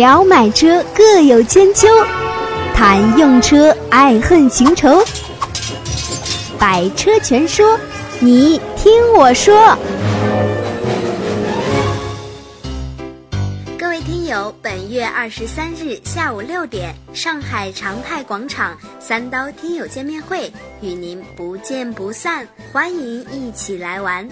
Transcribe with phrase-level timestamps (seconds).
[0.00, 1.86] 聊买车各有千秋，
[2.74, 5.04] 谈用车爱恨情仇。
[6.58, 7.78] 百车全说，
[8.18, 9.76] 你听我说。
[13.78, 24.26] 各位听友，本月二十三日下午六点，上海长泰广场三刀听友见面会，与您不见不散，欢迎一起来玩。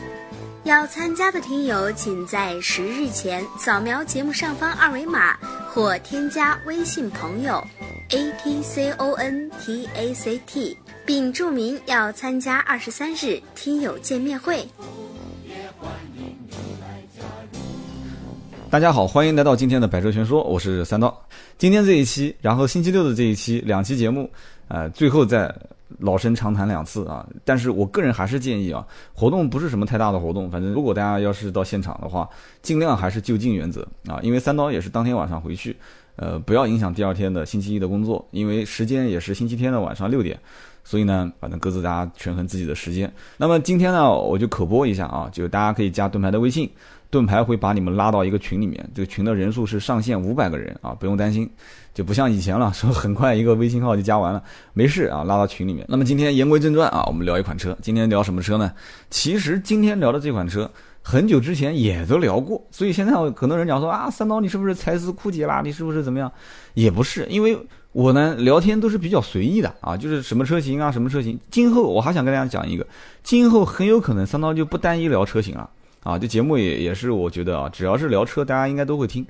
[0.68, 5.34] 要参加的听友，请在十日前扫描节目上方二维码，
[5.66, 7.66] 或添加微信朋友
[8.10, 10.76] a t c o n t a c t，
[11.06, 14.62] 并注明要参加二十三日听友见面会。
[18.68, 21.26] 大家好，欢迎来到今天的百车全说，我是三刀。
[21.56, 24.30] 今天这一期，然后星期六的这一期，两期节目，
[24.68, 25.50] 呃，最后再。
[26.00, 32.28] 老生常谈两次啊，但是我个人还是建议啊，活动不是什么太大的活动，反正如果大家要是到现场的话，
[32.62, 35.76] 尽量还是就近原则啊，因为三刀也是当天晚上回去，
[36.18, 40.38] 呃，不要影响第二天的星期一的工作，因为时间也是星期天的晚上六点，
[40.84, 43.12] 所以呢，反正各自大家权衡自己的时间。
[43.36, 46.68] 那么今天呢，我就口播一下啊，就大家可以加盾牌的微信。
[47.10, 51.48] 盾牌会把你们拉到一个群里面，这个群的人数是上限五百个人啊，不用担心，
[51.94, 54.42] 就不像以前了，说很快一个微信号就加完了，
[54.74, 55.86] 没事啊，拉到群里面。
[55.88, 58.70] 那么今天言归正传啊，我们聊一款车，今天聊什么车呢？
[59.08, 60.70] 其实今天聊的这款车，
[61.08, 65.62] 很久之前也都聊过，所以现在很多人讲说啊，三刀你是不是才思枯竭啦？
[65.64, 66.30] 你是不是怎么样？
[66.74, 67.58] 也不是，因为
[67.92, 71.40] 我呢聊天都是比较随意的啊，就是什么车型啊，什么车型。
[71.50, 72.86] 今后我还想跟大家讲一个，
[73.22, 75.70] 今后很有可能三刀就不单一聊车型了。
[76.02, 79.26] 啊，这节目也也是，我觉得啊，只要是聊车，大家应该都会听。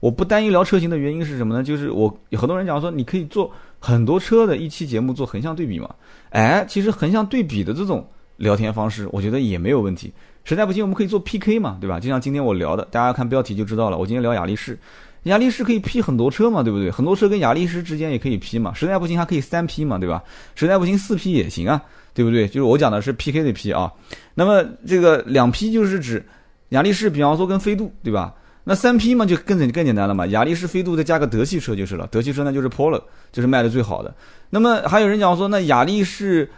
[0.00, 1.64] 我不单一聊车型的原因是什么呢？
[1.64, 5.88] 就是我很多人讲说，你可以做很多车的一期节目做横向对比嘛。
[6.28, 10.12] 哎，其实横向对比的这种聊天方式，我觉得也没有问题。
[10.44, 12.00] 实在不行，我们可以做 PK 嘛，对吧？
[12.00, 13.98] 就像今天我聊的，大家看标题就知道了。
[13.98, 14.78] 我今天聊雅力士，
[15.24, 16.90] 雅力士可以 P 很多车嘛，对不对？
[16.90, 18.72] 很多车跟雅力士之间也可以 P 嘛。
[18.74, 20.22] 实在不行还可以三 P 嘛，对吧？
[20.54, 21.82] 实在不行四 P 也行啊。
[22.14, 22.46] 对不对？
[22.46, 23.90] 就是我讲的是 PK 的 P 啊，
[24.34, 26.22] 那么这个两 P 就是指
[26.68, 28.34] 雅力士，比方说跟飞度，对吧？
[28.64, 32.06] 那三 P 嘛就更简更简单了嘛，雅力士、飞度再加个德系车就是了。
[32.08, 33.02] 德系车呢就是 Polo，
[33.32, 34.14] 就是卖的最好的。
[34.50, 36.50] 那么还有人讲说，那雅力士、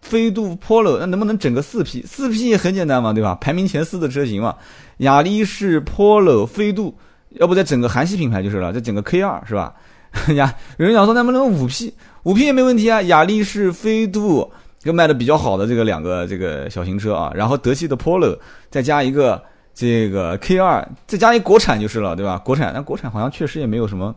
[0.00, 2.02] 飞度、Polo，那能不能整个四 P？
[2.02, 3.36] 四 P 也很简单嘛，对吧？
[3.40, 4.54] 排名前四的车型嘛，
[4.98, 6.96] 雅力士、Polo、飞度，
[7.30, 9.74] 要不再整个韩系品牌就是了，再整个 K 二是吧？
[10.34, 11.92] 呀，有人讲说能不能五 P？
[12.22, 14.50] 五 P 也没问题啊，雅力士、飞度。
[14.84, 18.38] 一个卖的比较好的这个两个这个小型车啊，然后德系的 Polo，
[18.70, 19.42] 再加一个
[19.74, 22.38] 这个 K 二，再加一国产就是了，对吧？
[22.38, 24.14] 国产，那国产好像确实也没有什么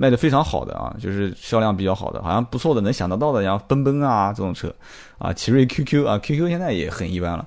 [0.00, 4.74] 卖的非常好的啊，就是销量比较好的，好像不错的，能想得到的，像奔奔啊这种车，
[5.18, 7.46] 啊，奇瑞 QQ 啊，QQ 现在也很一般了。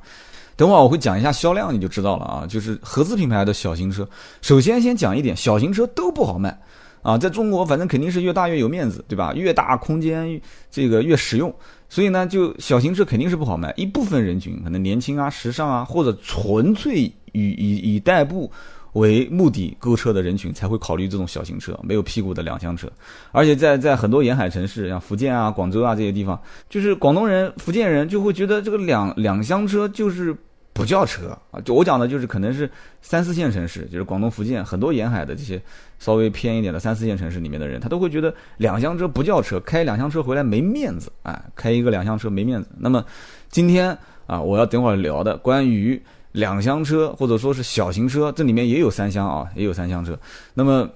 [0.55, 4.07] 等会儿我会讲一下销量，你就知道了啊，就是合资品牌的小型车。
[4.43, 6.55] 首先先讲一点，小型车都不好卖
[7.01, 9.33] 啊，在中国反正肯定是越大越有面子，对吧？
[9.33, 10.39] 越大空间
[10.69, 11.51] 这个越实用。
[11.89, 13.73] 所以呢，就小型车肯定是不好卖。
[13.75, 18.51] 一部分人群可能年轻啊、时尚啊，或者纯粹以以以代步
[18.93, 22.91] 为目的购车的人群才会考虑这种小型车，没有屁股的两厢车。
[23.31, 26.39] 而且在在很多沿海城市，像福建啊、广州啊这些地方，
[26.69, 30.35] 就是广东人、福建人就会觉得这个两两厢车就是。
[30.75, 32.67] 不叫车啊，就我讲的，就是可能是
[32.99, 35.61] 三四线城市，就是广东、福建很多沿海的这些
[35.99, 42.69] 稍微偏一点的三四线城市里面的人，他都会觉得两厢车不叫车，开两厢车回来没面子，哎，开一个两厢车没面子。
[42.75, 43.05] 那么
[43.49, 43.95] 今天
[44.25, 46.01] 啊，我要等会儿聊的关于
[46.33, 50.19] 两厢车或者说是小型车，这里面也有三厢啊，也有三厢车。
[50.53, 50.87] 那么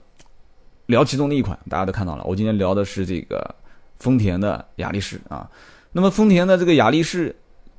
[0.87, 3.55] 聊其中的一款，大家都看到了，我今天聊的是这个
[3.99, 5.49] 丰田的雅力士啊。
[5.93, 7.33] 那么丰田的这个雅力士。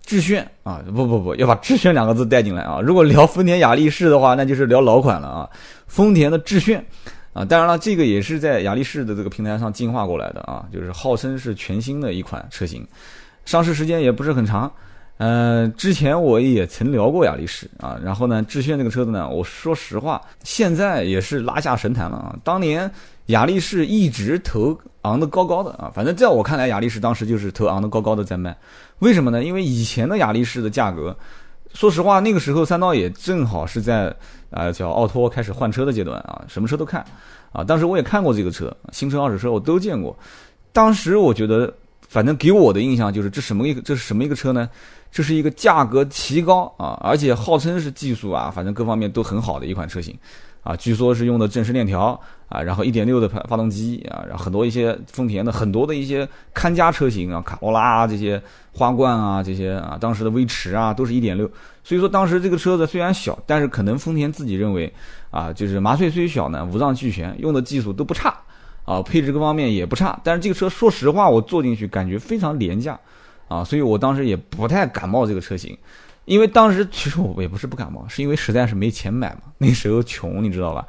[0.08, 2.80] 致炫啊，不不不要把致炫两个字带进来啊！
[2.80, 5.50] 如果聊丰田雅力士的话，那就是聊老款了啊。
[5.86, 6.82] 丰田的致炫
[7.34, 12.88] 啊，当然了，这个也是在雅力士的这个平台上进化过来的啊，就是号称是全新的一款车型，
[13.44, 14.72] 上市时间也不是很长。
[15.18, 22.37] 呃，之前我也曾聊过雅力士啊，然后呢，致炫这个车子呢，我说实话，现在也是拉下神坛了啊。
[22.44, 22.88] 当年
[23.26, 28.56] 雅力士一直头昂得高高的啊，反正在我看来，雅力士当时就是头昂得高高的在卖。
[29.00, 29.43] 为什么呢？
[29.43, 31.16] 因为以前的雅力士的价格，
[31.75, 34.14] 说实话，那个时候三刀也正好是在
[34.52, 37.04] 啊叫奥拓开始换车的阶段啊，什么车都看
[37.50, 37.64] 啊。
[37.64, 40.16] 当时我也看过这个车，新车、二手车我都见过。
[40.72, 41.75] 当时我觉得，
[42.08, 44.69] 反正给我的印象就是这什么一个这是什么一个车呢？
[45.10, 50.14] 这是一个价格奇高啊，而且号称是技术啊，反正各方面都很好的一款车型
[50.62, 61.50] 啊，据说是用的正时链条啊，然后一点六的发发动机啊，然后很多一些丰田的很多的一些看家车型啊，卡罗拉这些花冠啊，这些啊，当时的威驰啊，都是一点六。
[61.82, 64.93] 所以说当时这个车子虽然小，但是可能丰田自己认为
[65.31, 68.38] 啊，就是麻雀虽小呢，五脏俱全，用的技术都不差
[68.88, 70.19] 啊，配置各方面也不差。
[70.25, 72.99] 但是这个车说实话，我坐进去感觉非常廉价
[73.46, 75.76] 啊，所以我当时也不太感冒这个车型。
[76.25, 79.40] 因为当时其实我也不是不感冒，是因为实在是没钱买嘛。
[79.58, 80.87] 那时候穷，你知道吧？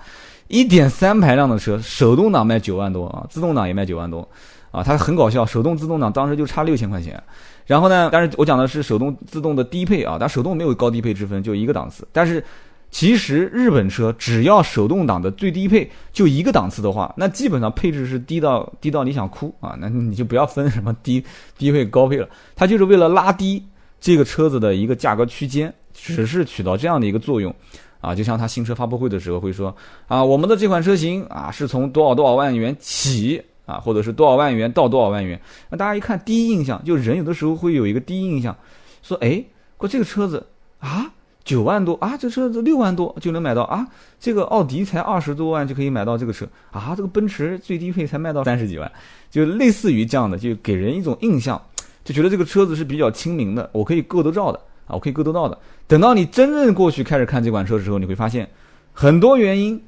[0.48, 4.28] 一点三排量的车，手动挡卖九万多啊，自动挡也卖九万多，
[4.72, 7.22] 啊，它很搞笑，手动自动挡当时就差六千块钱。
[7.66, 12.08] 然后呢，但是我讲的是手动自动的低配啊，但手动没有高低配之分，就一个档次。
[12.12, 12.44] 但是
[12.92, 21.24] 其实日本车只要手动挡的最低配就一个档次的话，那基本上配置是低到低到你想哭啊，那你就不要分什么低
[21.58, 23.64] 低配高配了，它就是为了拉低。
[24.02, 27.54] 这个车子的一个价格区间，只是起到这样的一个作用，
[28.00, 29.76] 啊，就像他新车发布会的时候会说，
[30.08, 35.38] 啊，我们的这款车型啊是从多少多少万元起，啊，或者是多少万元到多少万元，
[35.70, 38.56] 那大家一看第一印象，就人有的时候会有一个第一印象，
[39.04, 39.44] 说，哎，
[39.76, 40.48] 过这个车子
[40.80, 41.12] 啊
[41.50, 43.84] 九万多啊，这车子六万多就能买到啊，
[44.20, 48.92] 这个奥迪才二十多万就可以买到这个车啊，这个奔驰最低配才卖到三十几万，
[49.32, 51.60] 就类似于这样的，就给人一种印象。
[52.04, 55.58] 就觉得这个车子是比较亲民的，我可以够得着的啊，我可以够得到的。
[55.88, 58.48] 等到你真正过去开始看这款车的时候，你会发现
[58.94, 59.82] 很多原因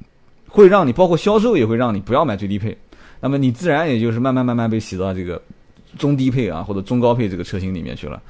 [0.48, 2.76] 会让你，包括销售也会让你不要买最低配。
[3.20, 5.40] 那么你自然也就是慢慢慢慢被洗到这个
[5.96, 8.20] 中低配啊或者中高配这个车型里面去了。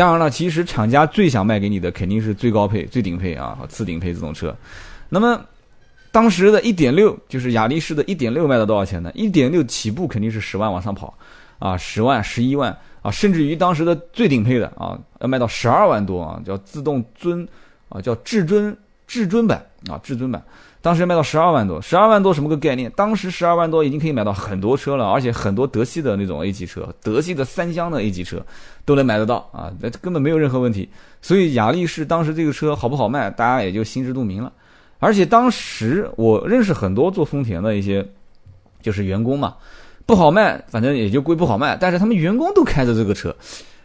[0.00, 4.56] 当然了，其实厂家最想卖给你的肯定是最高配、最顶配啊次顶配自动车。
[5.10, 5.38] 那么
[6.10, 9.12] 当时的一点六就是雅力士的一点六卖到多少钱呢？
[9.14, 11.12] 一点六起步肯定是十万往上跑
[11.58, 12.74] 啊，十万、十一万。
[13.02, 17.46] 啊，甚至于当时的最顶配的啊，要卖到十二万多啊，叫自动尊，
[17.90, 18.74] 啊，叫至尊
[19.10, 19.60] 至尊版
[19.90, 20.40] 啊，至尊版，
[20.80, 22.88] 当时卖到十二万多，十二万多什么个概念？
[22.94, 28.40] 当时十二万多已经可以买到很多车了，而且很多德系的那种 A 级车，德系的三厢的 A 级车
[28.84, 30.88] 都能买得到啊，那根本没有任何问题。
[31.20, 34.52] 所以雅力士当时这个车好不好卖，大家也就心知肚明了。
[35.00, 38.06] 而且当时我认识很多做丰田的一些
[38.80, 39.56] 就是员工嘛。
[40.06, 41.76] 不好卖，反正也就归不好卖。
[41.76, 43.34] 但是他们员工都开着这个车，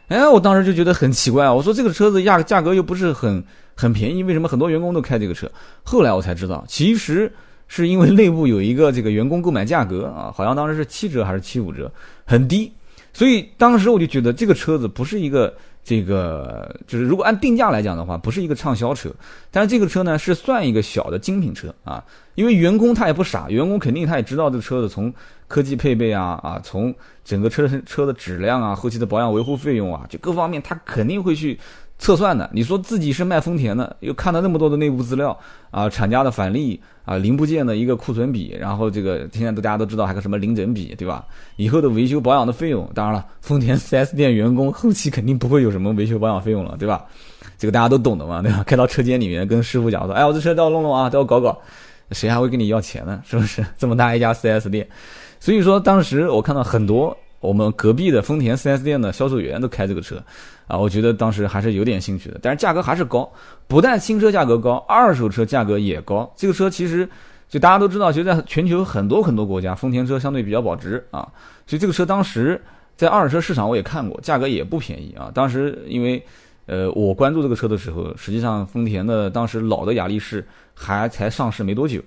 [0.08, 1.50] 哎，我当时就觉得很奇怪。
[1.50, 3.44] 我说这个车子价价格又不是很
[3.76, 5.52] 很便宜，为什么很多员工都开这个车？
[5.84, 7.32] 后来我才知道，其实
[7.68, 11.92] 是因为内部有一个这个员工购买价格啊，好像当时是七折还是七五折，
[12.26, 12.72] 很低。
[13.14, 15.54] 所以当时我就觉得这个车子不是一个。
[15.88, 19.08] 这个就是如果按定价来讲的话，不是一个畅销车，
[19.52, 25.14] 但是这个车呢是算一个小的精品车啊，因为员工他也不傻，员工肯定他也知道这车子从
[25.48, 26.92] 科技配备啊啊，从
[27.24, 31.60] 整个车身车的质量啊，后期的保养维护费用啊，就各方面他肯定会去。
[31.98, 35.38] 测算的，你说自己是卖丰田的，又看到那么多的内部资料
[35.72, 41.26] 啊，厂家的返利啊，零部件的一个库存比，然后这个现在大家都知道还有个什么零整比，对吧？
[41.56, 47.06] 以后的维修保养的费用，当然了，丰田 4S 店员工 后期肯定不会有什么维修保养费用了，对吧？
[47.58, 48.62] 这个大家都懂的嘛，对吧？
[48.68, 51.58] 开到车间里面跟师傅讲说，哎，我这车都要弄弄啊，都要搞搞，
[52.12, 53.22] 谁还会跟你要钱呢？
[53.26, 53.66] 是不是？
[53.78, 54.86] 这么大一家 4S 店，
[55.40, 57.18] 所以说当时我看到很多。
[57.46, 60.22] 我们隔壁的丰田 4S 店的销售员都开这个车，
[60.68, 63.32] 啊，我觉得当时还是有点兴趣的，但是价格还是高，
[63.68, 66.30] 不但新车价格高，二手车价格也高。
[66.36, 67.08] 这个车其实
[67.48, 71.28] 就大家都知道，就在全球很多很多国家，丰田车相对比较保值啊，
[71.68, 72.60] 所以这个车当时
[72.98, 75.32] 在二手车市场我也看过，价格也不便宜啊。
[75.34, 76.22] 当时因为
[76.66, 82.02] 呃我关注这个车的时候，实际上丰田的当时老的雅力士还才上市没多久，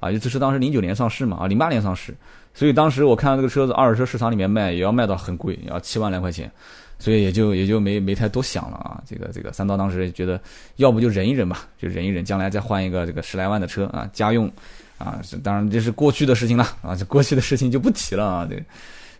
[0.00, 2.14] 啊，就这车当时零九年上市嘛，啊，零八年上市。
[2.56, 6.50] 所以当时我看到这个车子二手车市场里面卖也要卖到很贵，要七万来块钱，
[6.98, 9.02] 所以也就也就没没太多想了啊。
[9.06, 10.40] 这个这个三刀当时觉得，
[10.76, 14.50] 要不就忍一忍吧，就忍一忍，将来再换一个这个十来万的车啊，家用，
[14.96, 18.46] 啊，当然这是过去的事情了啊，这过去的事情就不提了啊。
[18.46, 18.64] 对，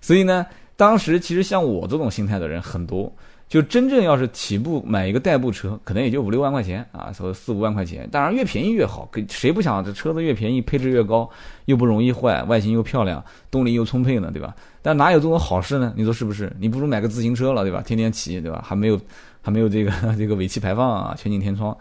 [0.00, 3.12] 所以呢，当时其实像我这种心态的人很多。
[3.49, 8.09] 就真正要是起步买一个代步车，可能也就五六万块钱啊，说四五万块钱。
[8.11, 11.31] 当然越便宜越好，给谁不想这车子越便宜，配置越高，
[11.67, 14.53] 又不容易坏，外形又漂亮，动力又充沛呢，对吧？
[14.83, 15.93] 但哪有这种好事呢？
[15.97, 16.53] 你说是不是？
[16.59, 17.81] 你不如买个自行车了，对吧？
[17.83, 18.61] 天天骑，对吧？
[18.67, 19.00] 还没有
[19.41, 21.76] 还没有这个 这个尾气排放啊，全景天窗。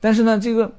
[0.00, 0.70] 但是呢，这个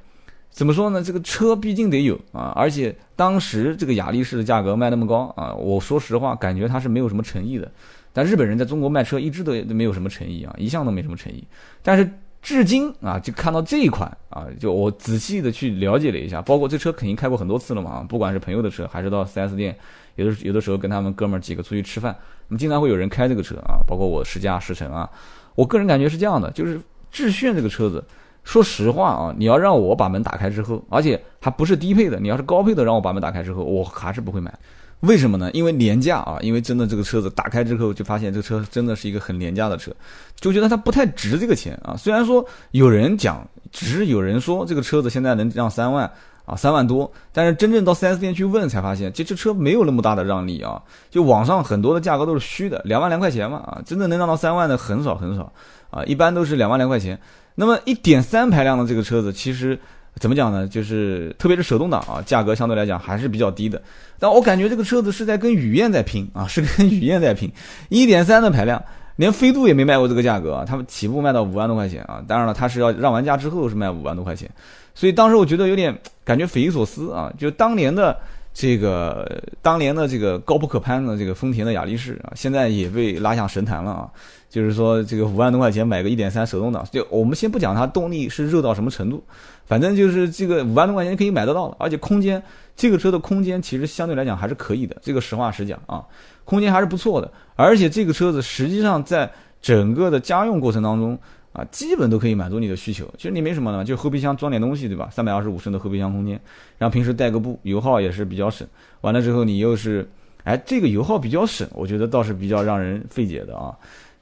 [0.52, 1.02] 怎么说呢？
[1.02, 7.72] 这个车毕竟得有啊，而且当时这个雅力士的价格卖那么高啊，我说实话，感觉它是没有什么诚意的。
[8.16, 11.46] 但日本人在中国卖车一直都都没有什么诚意啊，一向都没什么诚意。
[11.84, 12.10] 但是
[12.42, 19.76] 至今啊，就看到这一款啊，就我仔细的去了解了一下，包括这车肯定开过很多次了嘛，不管是朋友的车，还是到 4S 店，
[20.16, 22.16] 有的有的时候跟他们哥们儿几个出去吃饭，
[22.48, 25.10] 那么经常会有人开这个车啊，包括我试驾试乘啊。
[25.56, 26.80] 我个人感觉是这样的，就是
[27.12, 28.02] 致炫这个车子，
[28.44, 34.54] 说实话啊，你要让我把门打开之后，而且还不是低配的，你要是高配的让我把门打开之后，我还是不会买。
[35.02, 35.52] 为什么呢？
[35.54, 36.38] 因为廉价啊！
[36.42, 39.92] 因为真的这个车子打开之后，就发现这车真的是一个很廉价的车，
[40.40, 41.96] 就觉得它不太值这个钱啊。
[41.96, 46.10] 虽然说有人讲，只是有人说这个车子现在能让三万
[46.46, 50.82] 啊，三万多，但是真正到 4S 店去问才发现，这这车没有那么大的让利啊。
[51.12, 55.52] 就网上很多的价格都是虚的，两万两块钱嘛啊，真的能让到三万的很少很少
[55.92, 57.20] 啊，一般都是两万两块钱。
[57.54, 59.80] 那么一点三排量的这个车子，其实。
[60.20, 60.68] 怎么讲呢？
[60.68, 63.82] 就是特别是手动挡啊，价格相对来讲还是比较低的。
[64.18, 67.52] 但我感觉这个车子是在跟雨燕在拼啊，是跟雨燕在拼。
[67.90, 68.82] 一点三的排量，
[69.18, 72.24] 连飞度也没卖过这个价格啊，他们起步卖到五万多块钱啊。
[72.28, 74.50] 当然了，他是要让完价之后是卖五万多块钱，
[74.94, 75.94] 所以当时我觉得有点
[76.24, 77.30] 感觉匪夷所思啊。
[77.38, 78.18] 就当年的
[78.54, 84.10] 这个，当年的这个高不可攀的这个丰田的雅力士啊，现在也被拉下神坛了啊。
[84.50, 89.22] 就是说，这个五万多块钱买个一点三手动挡，就我们先不讲它动力是热到什么程度，
[89.66, 92.42] 反正就是这个五万多块钱可以买得到了，而且空间，
[92.76, 96.04] 这个车的空间其实相对来讲还是可以的，这个实话实讲啊，
[96.44, 99.30] 空间还是不错的，而且这个车子实际上在
[99.62, 101.18] 整个的家用过程当中
[101.52, 103.10] 啊，基本都可以满足你的需求。
[103.18, 105.10] 其实你没什么呢，就后备箱装点东西，对吧？
[105.12, 106.40] 三百二十五升的后备箱空间，
[106.78, 108.68] 然后平时带个布，油耗也是比较省。
[109.02, 110.08] 完了之后你又是，
[110.44, 113.74] 哎，这个油耗比较省，我觉得倒是比较让人费解的啊。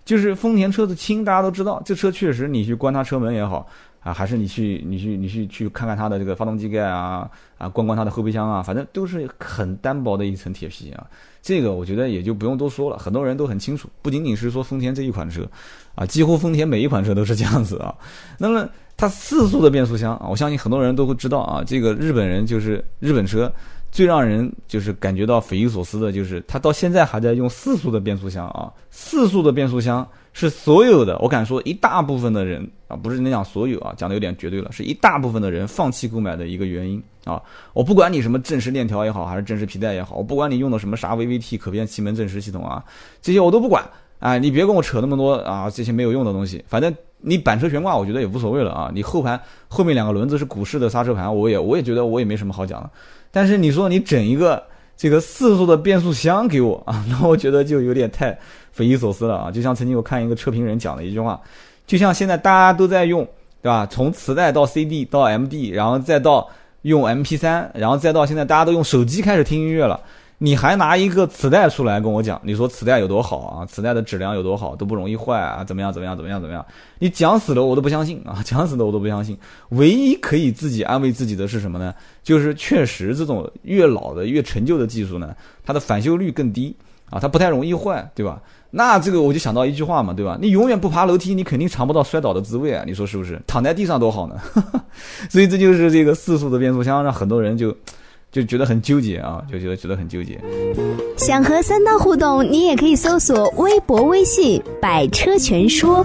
[0.05, 3.67] 就是丰田车子轻，大家都知道，这车确实你去关它车门也好
[4.03, 11.07] 啊，还是你去你去你去去看看它的这个发动机盖啊啊，关关它的后备箱啊，反正都是很单薄的一层铁皮啊。
[11.41, 13.89] 这个我觉得也就不用多说了，很多人都很清楚。
[14.01, 15.49] 不仅仅是说丰田这一款车
[15.95, 17.95] 啊，几乎丰田每一款车都是这样子啊。
[18.37, 23.51] 那么它四速的变速箱啊，我相信很多人都会知道啊，这个日本人就是日本车。
[23.91, 28.73] 最让人就是感觉到匪夷所思的，就是它到现在还在用四速的变速箱啊！
[28.89, 30.03] 四速的变速箱
[30.33, 37.41] 是所有的，我敢说一大部分的人啊，不是你讲所有啊，讲的有点绝对了，是一大部分的人放弃购买的一个原因啊！
[37.73, 42.83] 我不管你什么正时链条也好，还是正时皮带也好，我不管你用的什么啥 VVT 可变气门正时系统啊，
[43.21, 43.83] 这些我都不管
[44.17, 44.37] 啊！
[44.39, 48.91] 你别跟我扯那么多啊，这些没有用的东西，反正你板车悬挂，我觉得也无所谓了啊！
[48.91, 52.89] 你后盘后面两个轮子是古式的刹车盘，我也我也觉得我也没什么好讲的。
[53.29, 54.63] 但是你说你整一个
[54.95, 58.37] 这个四速的变速箱给我啊， 那我觉得就有点太
[58.71, 59.51] 匪夷所思了啊！
[59.51, 61.39] 就像曾经我看一个车评人讲的一句话，
[61.85, 63.23] 就像现在大家都在用，
[63.61, 63.85] 对吧？
[63.89, 66.49] 从磁带到 CD 到 MD，然后再到
[66.83, 69.99] 用 MP3，然后再到现在大家都用手机开始听音乐了。
[70.43, 73.65] 你还拿一个磁带出来跟我讲，你说磁带有多好啊？
[73.65, 75.63] 磁带的质量有多好，都不容易坏啊？
[75.63, 75.93] 怎么样？
[75.93, 76.17] 怎么样？
[76.17, 76.41] 怎么样？
[76.41, 76.65] 怎么样？
[76.99, 78.43] 你讲死了我都不相信啊！
[78.43, 79.37] 讲死了我都不相信。
[79.69, 81.95] 唯一可以自己安慰自己的是什么呢？
[82.23, 85.33] 就是确实这种越老的越陈旧的技术呢，
[85.63, 86.75] 它的返修率更低
[87.09, 88.41] 啊，它不太容易坏，对吧？
[88.71, 90.37] 那这个我就想到一句话嘛，对吧？
[90.41, 92.83] 你永远不爬楼梯，你肯定尝不到摔倒的滋味啊！
[92.85, 93.41] 你说是不是？
[93.47, 94.35] 躺在地上多好呢？
[95.31, 97.73] 所以这就是这个四速的变速箱，让很多人就。
[98.33, 100.41] 就觉得很纠结啊，就觉得觉得很纠结。
[101.15, 106.03] 想和三刀互动，你也可以搜索微博、微信“百车全说”。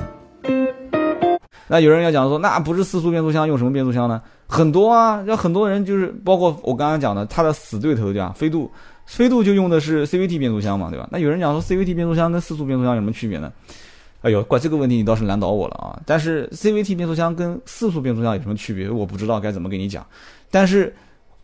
[1.67, 4.21] 那有人要讲说，那不是四速变速箱，用什么变速箱呢？
[4.47, 8.31] 很多啊，有很多人就是包括我刚刚讲的，他的死对头对吧？
[8.37, 8.71] 飞度，
[9.07, 11.09] 飞度就用的是 CVT 变速箱嘛，对吧？
[11.11, 13.51] 那有人讲说，CVT 变速箱跟四速变速箱有什么区别呢？
[14.21, 15.99] 哎呦，怪这个问题你倒是难倒我了啊！
[16.05, 18.91] 但是 CVT 变速箱跟四速变速箱有什么区别？
[18.91, 20.07] 我不知道该怎么给你讲，
[20.51, 20.95] 但是。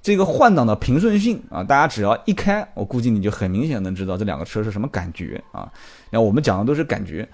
[0.04, 5.66] 这个换挡的平顺性啊，大家只要一开，我估计你就很明显能知道这两个车是什么感觉啊。
[6.10, 7.26] 那我们讲的都是感觉，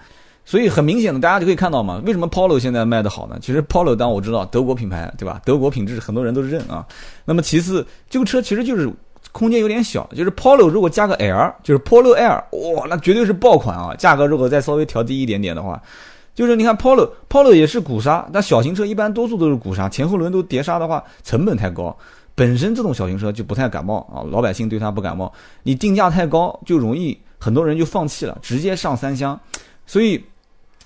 [0.45, 3.37] 所以很明显的，大家就可以看到嘛，为什么 Polo 现在卖的好呢？
[3.41, 5.41] 其实 Polo 当我知道德国品牌对吧？
[5.43, 6.87] 德国品质很多人都认啊。
[7.25, 8.89] 那么其次，这个车其实就是
[9.33, 12.41] 空间有点小，就是 Polo 如果加个 L，就是 Polo L，
[12.77, 13.93] 哇，那绝对是爆款啊！
[13.95, 15.81] 价格如果再稍微调低一点点的话，
[16.33, 21.93] 就是你看 Polo，Polo 也是鼓刹，但小型车一般多数都是鼓刹，前后轮都碟刹的话，成本太高。
[22.41, 25.31] 本身这种小型车就不太感冒啊，老百姓对它不感冒。
[25.61, 29.39] 你定价太高，就容易很多人就放弃了，直接上三厢。
[29.85, 30.19] 所以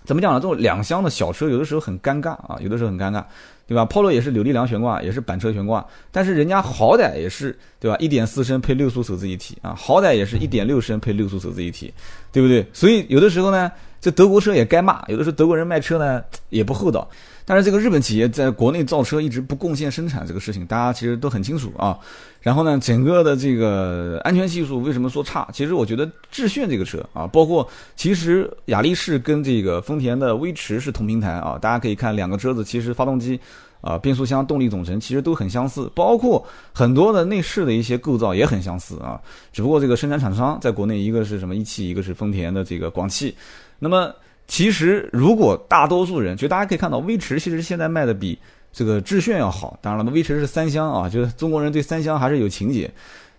[0.04, 0.40] 怎么讲呢？
[0.42, 3.24] 这种两厢的小车有的时候很尴尬啊，有的时候很尴尬，
[3.66, 7.96] 对吧？Polo 也是扭力梁悬挂，也是板车悬挂，但是人家好歹也是对吧？
[8.02, 11.94] 一点四升配六速手自一体啊，好歹也是一点六升配六速手自一体，
[12.34, 12.68] 对不对？
[12.74, 13.72] 所以有的时候呢，
[14.02, 17.10] 这德国车也该骂，有的时候德国人卖车呢也不厚道。
[17.46, 21.98] 但是这个日本企业在国内造车一直不贡献生产这个事情，大家其实都很清楚啊。
[22.42, 25.48] 然后呢，整个的这个安全系数为什么说差？
[25.54, 31.58] 其实我觉得致炫这个车啊，包括其实雅力士跟这个丰田的威驰是同平台啊。
[31.60, 33.40] 大家可以看两个车子，其实发动机
[33.82, 39.22] 啊、变速箱、动力总成其实都很相似，包括很多的内饰的一些构造也很相似啊。
[39.54, 43.36] 只不过这个生产厂商在国内一个是什么一汽，一个是丰田的这个广汽。
[43.78, 44.12] 那么
[44.48, 48.38] 其实如果大多数人，就大家可以看到，威驰其实现在卖的比
[48.72, 49.78] 这个致炫要好。
[49.82, 52.92] 当然了，威驰是三厢啊，就是中国人对三厢还是有情节。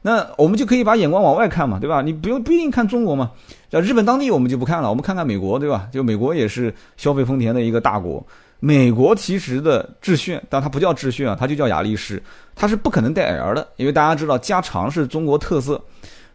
[0.02, 2.02] 那我们就可以把眼光往外看嘛，对吧？
[2.02, 3.32] 你不用不一定看中国嘛，
[3.68, 5.88] 叫日本当地我们就不看了，我们看看美国，对吧？
[5.92, 8.24] 就美国也是消费丰田的一个大国。
[8.58, 12.22] 美国其实的致炫，但它不叫致炫啊，它就叫雅力士，
[12.54, 15.80] 它是不可能带 L 的，因为大家知道加长是中国特色。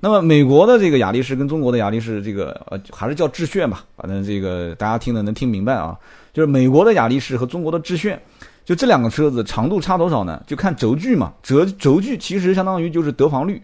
[0.03, 5.97] 那么美国的这个雅力士跟中国的雅力士，这个呃还是叫致炫吧，反正这个大家听的能听明白啊。
[6.33, 8.19] 就是美国的雅力士和中国的致炫，
[8.65, 10.43] 就这两个车子长度差多少呢？
[10.47, 13.61] 就看轴距嘛，轴轴距其实相当于就是得房率。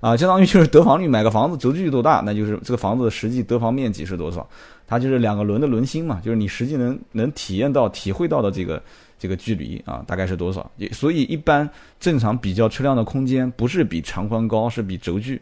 [0.00, 4.48] 啊，相当于就是得房率，买个房子轴距多大，那就是这个房子的实际得房面积是多少。
[4.86, 8.80] 它就是两个轮的轮芯嘛，就是你实际能能体验到、体会到的这个
[9.18, 10.70] 这个距离啊，大概是多少。
[10.92, 11.68] 所以一般
[11.98, 15.40] 正常比较车辆的空间不是比长宽高，是比轴距。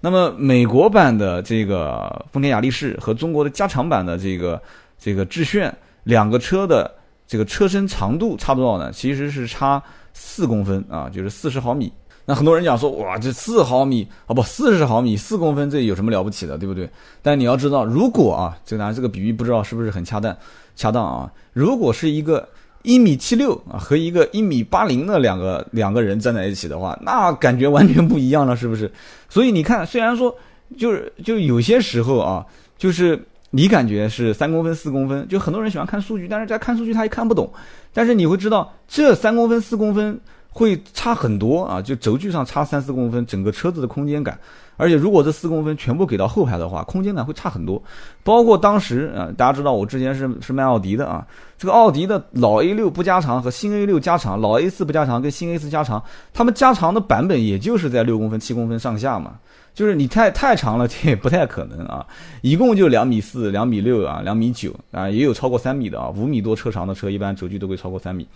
[0.00, 4.60] 那么美国版的这个丰田雅力士和中国的加长版的这个
[4.98, 6.90] 这个致炫两个车的
[7.26, 8.90] 这个车身长度差多少呢？
[8.90, 9.82] 其实是差
[10.14, 11.92] 四公分啊，就是四十毫米。
[12.24, 16.88] 那很多人讲说，哇，这四毫米啊，不，四十毫米，四公分，这有什么了不起的，对不对？
[17.22, 20.36] 但你要知道，如果啊，这当然这个比喻不知道是不是很恰当，
[20.76, 21.32] 恰当啊。
[21.52, 22.48] 如果是一个
[22.82, 28.90] 一米七六啊和一个一米八零的两个两个人站在一起的话，那感觉完全不一样了，是不是？
[29.28, 30.34] 所以你看，虽然说
[30.76, 32.44] 就是就有些时候啊，
[32.78, 33.20] 就是
[33.50, 37.52] 你感觉是三公分、四公分，就很多人喜欢看数据，但是在看数据他也看不懂。
[37.92, 40.20] 但是你会知道，这三公分、四公分。
[40.52, 44.36] 会差很多啊，就轴距上差三四公分，整个车子的空间感，
[44.80, 47.80] 而且如果这四公分全部给到后排的话，空间感会差很多。
[48.24, 51.26] 包括当时啊，大家知道我之前是是卖奥迪的啊，
[51.58, 59.34] 这个奥迪的老 A 六不加长和新 A 六加长，老 A 四不加长跟新 A 四加长，他们加长的版本也就是在六公分、七公分上下嘛，
[59.74, 62.06] 就是你太太长了，这也不太可能啊。
[62.40, 68.26] 一共就两米四、两米六啊、两米九啊，也有超过三米的啊，五米多车长的车，一般轴距都会超过三米。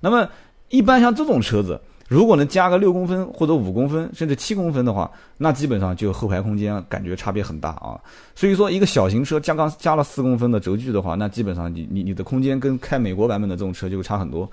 [0.00, 0.28] 那么
[0.68, 1.80] 一般像这种车子，
[2.12, 7.98] 如果能加个六公分或者五公分，甚至七公分的话，那基本上就后排空间感觉差别很大啊。
[8.34, 14.46] 所以说，一个小型车加刚加了四公分的轴距的话，那基本上你你你的空间跟开美国版本的这种车就会差很多。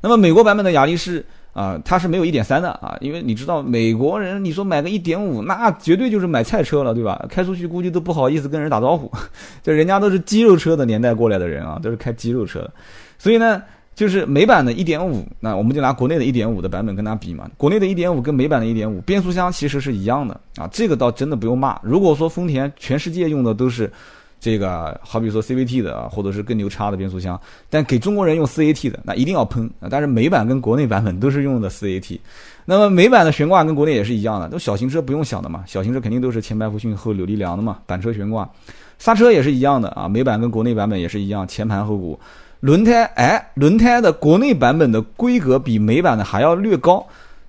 [0.00, 7.22] 那么美国版本的雅力士啊，它是没有一点三的啊，因为你知道美国人，你说买个一点五，那绝对就是买菜车了，对吧？
[7.28, 9.12] 开出去估计都不好意思跟人打招呼，
[9.62, 12.66] 这人家都是肌肉车的年代过来的人啊，都是开肌肉车，
[13.18, 13.62] 所以呢。
[13.94, 17.48] 就是美版的1.5，那我们就拿国内的1.5的版本跟它比嘛。
[17.56, 21.78] 国内的1.5跟美版的1.5，变速箱其实是一样的啊，这个倒真的不用骂。
[21.82, 23.92] 如果说丰田全世界用的都是
[24.40, 29.88] 这个，好比说 CVT 的啊，或者是更牛叉的变速箱，但给中国人用 4AT 的，那一定要喷啊。
[29.90, 32.18] 但是美版跟国内版本都是用的 4AT，
[32.64, 38.50] 那么美版的悬挂跟国内也是一样的，都小型车不用想的嘛，小型车肯定都是前麦弗逊后扭力梁的嘛，板车悬挂，
[38.98, 42.18] 刹车也是一样的啊，美版跟国内版本也是一样，前盘后鼓。
[42.62, 47.04] 轮胎，哎，轮胎的国内版本的规格比美版的还要略高，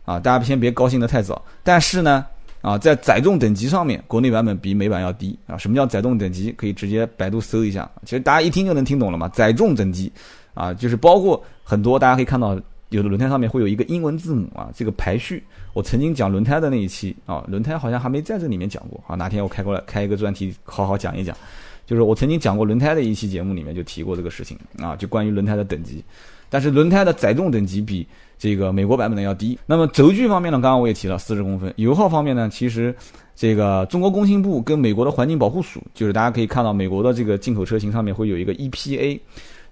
[0.06, 1.39] 啊，大家先别高兴的太早。
[1.62, 2.26] 但是呢，
[2.62, 5.56] 啊，在载重等级上面，国内版本比美版要低啊。
[5.56, 6.52] 什么叫载重等级？
[6.54, 9.30] 可以直接百度搜一下，其实大家一听就能听懂了嘛。
[9.30, 10.12] 载重等级，
[10.56, 15.43] 啊，就是包括很多大家可以看到，有的轮胎上面会有一个英文字母啊，这个排序。
[15.73, 21.38] 我曾经讲轮胎的那一期啊，轮胎好像还没在这里面讲过啊，哪天我开过来开一个专题，好好讲一讲。
[21.86, 26.04] 就是我曾经讲过轮胎的一期节目里面就提过这个事情啊，就关于轮胎的等级，
[26.50, 28.08] 但是轮胎的载重等级比
[28.39, 29.60] 这个美国版本的要低。
[29.65, 31.74] 那么轴距方面呢，刚刚我也提了四十公分。
[31.76, 32.96] 油耗方面呢，其实
[33.36, 39.19] 这个中国工信部跟美国的环境保护署，就是大家可以看到美国的这个进口车型上面会有一个 EPA，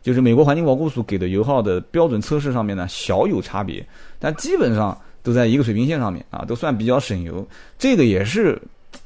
[0.04, 3.86] 就是美国环境保护署给的油耗的标准测试上面呢小有差别，
[4.20, 7.48] 但基本上都在一个水平线上面啊，都算比较省油。
[7.80, 8.62] 这个也是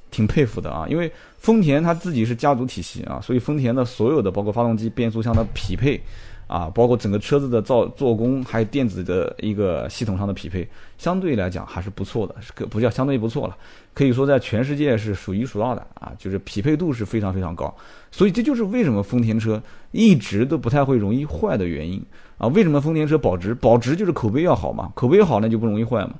[0.10, 1.12] 挺佩服的啊，因为。
[1.46, 6.02] 丰田它自己是家族体系啊，所以丰田的所有的包括发动机、变速箱的匹配
[6.48, 13.56] 啊，包括整个车子的造做工，还有电子的一个系统上的匹配，相对来讲还是不错的，是不叫相对不错了，
[13.94, 17.72] 可以说在全世界是数一数二的啊，就是匹配度是非常非常高。
[18.10, 22.04] 所以这就是为什么丰田车一直都不太会容易坏的原因
[22.40, 22.48] 啊。
[22.48, 23.54] 为什么丰田车保值？
[23.54, 26.16] 保值就是口碑要好嘛，口碑好那就不容易坏嘛。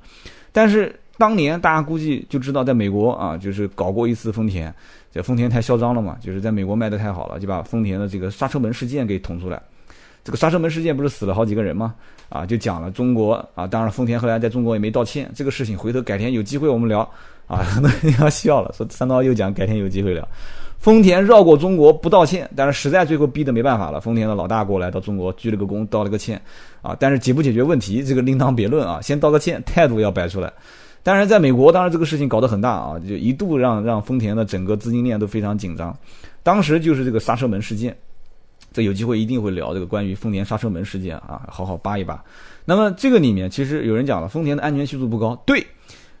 [0.52, 4.72] 但是当年大家估计就知道，在美国啊，就是搞过一次丰田。
[5.22, 9.60] 丰田太嚣张了嘛，就是在美国卖的太好了，就把丰田的这个刹车门事件给捅出来。
[10.24, 11.94] 这个刹车门事件不是死了好几个人吗？
[12.28, 15.30] 啊，就讲了中国啊，当然丰田后来在中国也没道歉。
[15.34, 17.08] 这个事情回头改天有机会我们聊
[17.46, 20.26] 啊，很多人要笑了，说三刀又讲改天有机会聊。
[20.78, 26.40] 丰田绕过中国不道歉，但是实在最后逼得没办法了，丰田的老大过来到中国鞠了个躬道了个歉
[26.82, 30.52] 啊，但是解不解决问题这个另当别论啊，先道个歉，态度要摆出来。
[31.06, 35.96] 当然，在美国，当然这个事情搞得很大啊，就一度让让丰田的整个资金链都非常紧张。
[36.42, 37.96] 当时就是这个刹车门事件，
[38.72, 42.20] 这有机会一定会聊这个关于丰田刹车门事件啊，好好扒一扒。
[42.64, 45.64] 那么这个里面其实有人讲了，丰田的安全系数不高，对，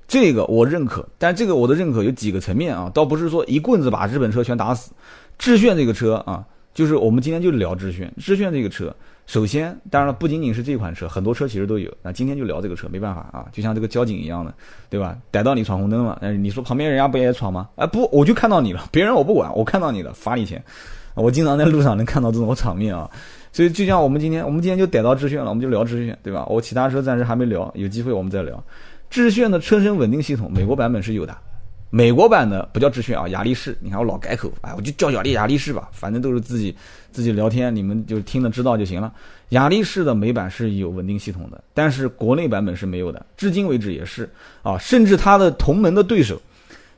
[0.06, 1.04] 这个我认可。
[1.18, 4.92] 但这个我的认可有几个层面啊，倒不是说一棍子把日本车全打死。
[5.36, 8.94] 致炫这个车啊，就是我们今天就聊致炫，致炫这个车。
[9.26, 11.92] 首先，当然了，不仅仅是这款车，很多车其实都有。
[12.00, 14.54] 那今天就聊这个车，没办法啊，就像这个交警一样的，
[14.88, 15.16] 对吧？
[15.32, 17.68] 逮到你闯红灯了，是你说旁边人家不也闯吗？
[17.74, 20.62] 哎，不，我就看到你了，别人我不管，我看到你了，罚你钱。
[21.14, 23.10] 我经常在路上能看到这种场面啊，
[23.50, 26.46] 所以就像我们今天，我们今天就逮到致炫了，我们就聊致炫，对吧？
[26.46, 28.62] 我其他车暂时还没聊，有机会我们再聊。
[29.08, 31.36] 致炫的车身稳定系统，美国版本是有的。
[31.96, 33.74] 美国版的不叫致炫啊，雅力士。
[33.80, 36.76] 你看我老改口，哎，我就叫雅力雅力士吧，反正都是自己
[37.10, 39.10] 自己聊天，你们就听了知道就行了。
[39.48, 44.28] 雅力士的美版是有稳定系统的，但是国内版本是没有的，至今为止也是
[44.62, 44.76] 啊。
[44.76, 46.38] 甚至它的同门的对手，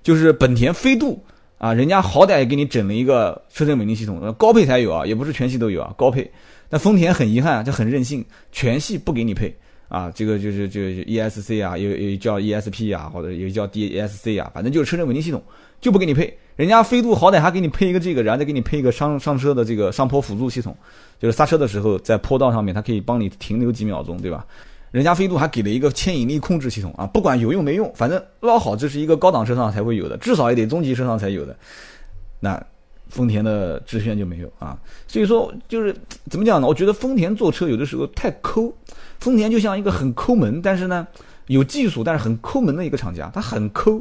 [0.03, 1.25] 就是本田飞度
[1.59, 6.29] 啊，人家好歹给你整了一个车身稳定系统，高配才有啊，也不是全系都有啊，高配。
[6.69, 9.57] 那丰田很遗憾，就很任性，全系不给你配。
[9.89, 15.43] 啊，这个就是就 ESC 啊，有有叫 ESP 啊，或者有叫 DSC 啊，反正就是车身稳定系统
[15.81, 16.37] 就不给你配。
[16.57, 20.77] 人家飞度好歹还给你配一个这个，然后再给你配一个上上车的这个上坡辅助系统，
[21.21, 24.45] 就是刹车的时候在坡道上面它可以帮你停留几秒钟，对吧？
[24.91, 31.57] 人家飞度还给了一个牵引力控制系统啊，不管有用没用，反正捞好这是一个高档车上才会有的，至少也得中级车上才有的。
[32.41, 32.61] 那
[33.09, 35.95] 丰田的致炫就没有啊，所以说就是
[36.31, 36.67] 怎么讲呢？
[36.67, 38.73] 我觉得丰田做车有的时候太抠。
[39.19, 41.07] 丰田就像一个很抠门，但是呢
[41.47, 43.31] 有技术，但是很抠门的一个厂家。
[43.35, 44.01] 他很抠，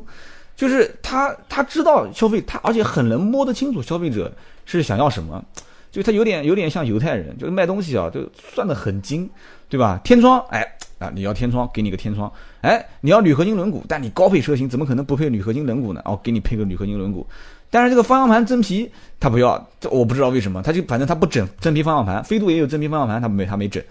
[0.55, 4.31] 就是他他知道消费，他而且很能摸得清楚消费者
[4.65, 5.43] 是想要什么。
[5.89, 9.27] 就他有点有点像犹太人，就是卖东西啊，就算得很精，
[9.69, 9.99] 对吧？
[10.03, 10.61] 天窗，哎
[10.99, 12.31] 啊，你要天窗，给你个天窗。
[12.61, 16.01] 哎，你要铝合金轮毂，但你高配车型怎么可能不配铝合金轮毂呢？
[16.05, 17.25] 哦，给你配个铝合金轮毂。
[17.69, 22.23] 但是这个方向盘真皮他不要，这我不知道为什么，他就反正他不整真皮方向盘。
[22.23, 23.83] 飞度也有真皮方向盘，他没他没整。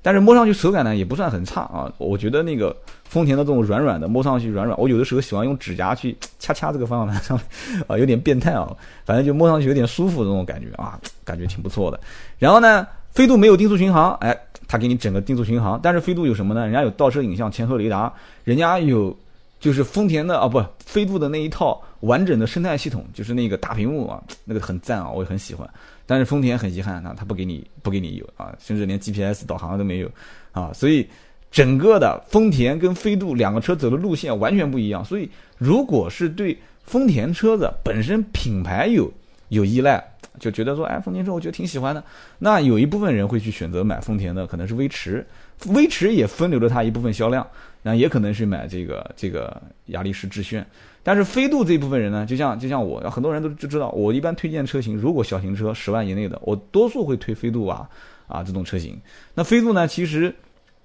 [0.00, 7.38] 但是摸上去手感呢也不算很差啊，我觉得那个丰田的这种软软的，摸上去软软，我有的时候喜欢用指甲去掐掐这个方向盘上，
[7.88, 8.70] 啊，有点变态啊，
[9.04, 11.98] 反正就摸上去有点舒服的那种感觉啊，感觉挺不错的。
[12.38, 14.34] 然后呢，飞度没有定速巡航，哎，
[14.68, 16.62] 它给你整个定速巡航，但是飞度有什么呢？
[16.62, 18.10] 人家有倒车影像、前后雷达，
[18.44, 19.14] 人家有
[19.60, 25.68] 就是丰田的啊，不，飞度的那一套完整的生态系统，就是那个大屏幕啊，那个很赞啊，我也很喜欢。
[26.06, 30.10] 但是丰田很遗憾，啊他不给你不给你有啊，甚至连 GPS 导航都没有
[30.52, 31.06] 啊，所以
[31.50, 35.04] 整个的丰田跟飞度两个车走的路线完全不一样。
[35.04, 39.12] 所以如果是对丰田车子本身品牌有
[39.48, 40.02] 有依赖，
[40.38, 42.02] 就觉得说，哎，丰田车我觉得挺喜欢的，
[42.38, 45.26] 那有一部分人会去选择买丰田的，可能是威驰，
[45.66, 47.46] 威驰也分流了它一部分销量，
[47.88, 50.62] 那也可能是买这个这个雅力士致炫。
[51.02, 57.88] 但是飞度这一部分人呢，就像就像我，很多人都就知道，我一般推荐车型，如果小型车十万以内的，我多数会推飞度啊
[58.26, 59.00] 啊这种车型。
[59.32, 60.34] 那飞度呢，其实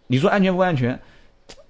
[0.08, 0.98] 你说安全不安全，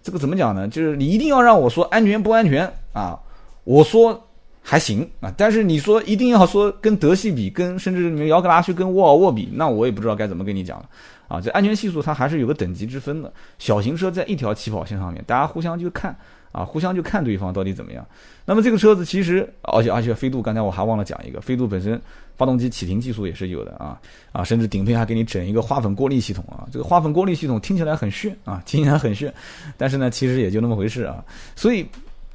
[0.03, 0.67] 这个怎么讲呢？
[0.67, 3.19] 就是你一定要让我说安全不安全啊，
[3.63, 4.27] 我说
[4.63, 5.31] 还行啊。
[5.37, 10.89] 但是你说一定要说跟德系比，跟甚至你摇克拉去跟沃尔沃比，那我也不知道该怎么跟你讲了
[11.27, 11.39] 啊。
[11.39, 16.15] 这安全系数它还是有个等级之分的，小型车在一条起跑线上面，大家互相就看。
[16.53, 18.05] 啊，互相就看对方到底怎么样。
[18.45, 21.99] 那么这个车子其实，而且而且飞度，刚才我还忘了讲一个，飞度本身
[22.37, 23.99] 发动机启停技术也是有的啊
[24.31, 26.69] 啊，甚至顶配还给你整一个花粉过滤系统啊。
[26.71, 29.33] 这个花粉过滤系统听起来很炫啊，听起来很炫，
[29.77, 31.25] 但是呢，其实也就那么回事啊。
[31.55, 31.83] 所以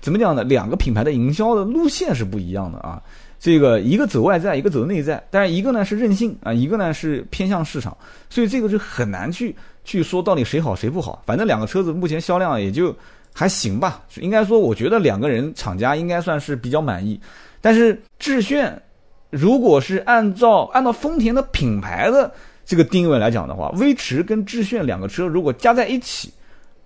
[0.01, 0.45] 怎么讲呢？
[0.45, 3.03] 两个品牌的营销的路线是不一样的啊。
[3.39, 7.97] 这个一个走外在，一个走内在，但是一个呢是任性啊，一个呢是偏向市场，
[8.29, 11.23] 所以这个就很难去去说到底谁好谁不好。
[11.27, 12.95] 反正两个车子目前销量也就。
[13.35, 17.21] 还行吧，应该说，我觉得两个人厂家应该算是比较满意。
[17.61, 18.83] 但是致炫，
[19.31, 22.33] 如果是按照按照丰田的品牌的
[22.65, 26.33] 这个定位来讲的话，威驰跟致炫两个车如果加在一起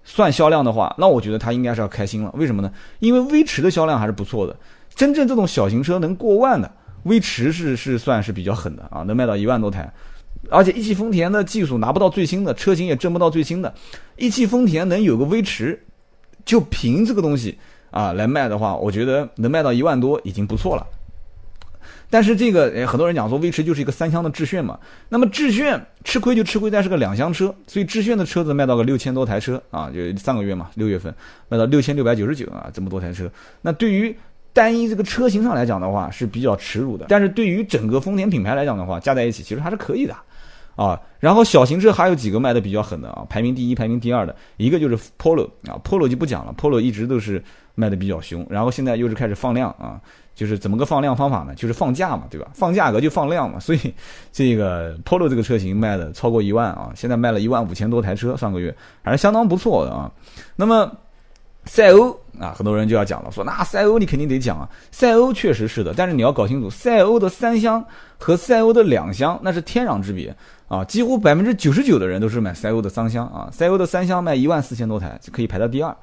[0.05, 2.31] 算销量的话，那我觉得他应该是要开心了。
[2.35, 2.73] 为什么呢？
[2.99, 4.57] 因为威驰的销量还是不错的。
[4.95, 6.71] 真正这种小型车能过万的，
[7.05, 9.93] 威驰是是算是比较狠的啊，能卖到一万多台。
[10.51, 13.73] 而且一汽丰田的技术拿不到最新的车型，也挣不到最新的。
[14.17, 15.83] 一汽丰田能有个威驰。
[16.45, 17.57] 就凭这个东西
[17.93, 20.85] 啊来卖的话，我觉得能卖到一万多已经不错了。
[22.13, 31.15] 但是这个，诶，很多人讲说威驰就是一个三厢的致炫嘛，那么致炫吃亏就吃亏在是个两厢车，所以致炫的车子卖到个六千多台车啊，就上个月嘛，六月份
[31.49, 33.31] 卖到六千六百九十九啊，这么多台车。
[33.63, 34.15] 那对于
[34.53, 40.15] 单一这个车型上来讲的话是比较耻辱的，但是对于整个丰田品牌来讲的话，加在一起其实还是可以的。
[40.77, 41.01] 啊。
[41.19, 47.43] 然后小型车还有几个卖的比较狠的啊，排名第一、排名第二的一个就是 Polo 啊，Polo 就不讲了，Polo 一直都是
[47.75, 49.99] 卖的比较凶，然后现在又是开始放量啊。
[50.35, 51.55] 就是怎么个放量方法呢？
[51.55, 52.49] 就是放价嘛，对吧？
[52.55, 53.95] 放价格就放量嘛， 所以
[54.33, 60.11] 这个 Polo 这个车型卖的超过一万啊，现在卖了一万五千多台车，上个月还是相当不错的啊。
[60.57, 60.91] 那么
[61.67, 67.85] 赛欧啊，很多人就要讲了，说那赛欧你肯定得讲啊，赛欧确实是的，但是你要搞清楚，赛欧的三厢
[68.19, 70.35] 和赛欧的两厢那是天壤之别
[70.67, 75.95] 啊，几乎百分之九十九的人都是买赛欧的三厢啊，赛欧的三厢卖一万四千多台就可以排到第二。